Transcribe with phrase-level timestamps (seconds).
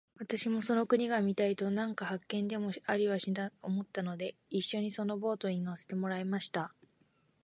[0.17, 6.73] 私もその国が見たいのと、何か発見でもありはしないかと思ったので、一しょにそのボートに乗せてもらいました。